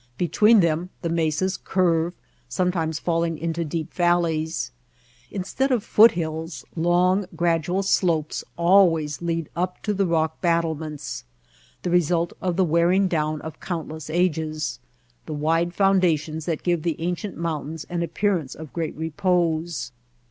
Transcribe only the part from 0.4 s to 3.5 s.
them the mesas curve, sometimes fall ing